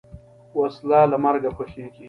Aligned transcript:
وسله 0.59 0.99
له 1.11 1.17
مرګه 1.23 1.49
خوښیږي 1.55 1.99